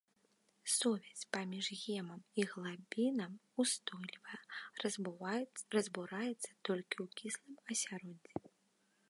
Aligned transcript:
Сувязь 0.75 1.19
паміж 1.35 1.67
гемам 1.81 2.21
і 2.43 2.45
глабінам 2.53 3.33
устойлівая, 3.65 4.41
разбураецца 4.85 6.51
толькі 6.71 6.97
ў 7.05 7.07
кіслым 7.23 7.55
асяроддзі. 7.75 8.33